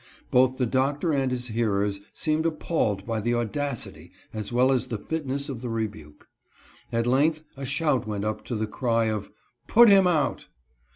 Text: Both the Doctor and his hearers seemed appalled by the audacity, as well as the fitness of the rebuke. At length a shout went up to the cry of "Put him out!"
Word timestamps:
Both 0.31 0.57
the 0.57 0.65
Doctor 0.65 1.11
and 1.13 1.31
his 1.31 1.49
hearers 1.49 2.01
seemed 2.11 2.47
appalled 2.47 3.05
by 3.05 3.19
the 3.21 3.35
audacity, 3.35 4.11
as 4.33 4.51
well 4.51 4.71
as 4.71 4.87
the 4.87 4.97
fitness 4.97 5.47
of 5.47 5.61
the 5.61 5.69
rebuke. 5.69 6.27
At 6.91 7.05
length 7.05 7.43
a 7.55 7.65
shout 7.67 8.07
went 8.07 8.25
up 8.25 8.43
to 8.45 8.55
the 8.55 8.65
cry 8.65 9.09
of 9.11 9.29
"Put 9.67 9.89
him 9.89 10.07
out!" 10.07 10.47